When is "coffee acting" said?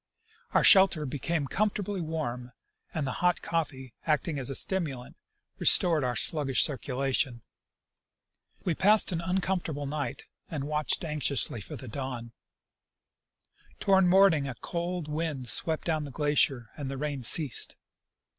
3.43-4.39